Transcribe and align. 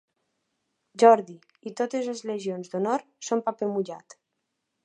Jordi 1.03 1.35
i 1.71 1.75
totes 1.81 2.09
les 2.13 2.25
legions 2.31 2.73
d'honor 2.75 3.07
són 3.31 3.45
paper 3.51 3.73
mullat. 3.77 4.19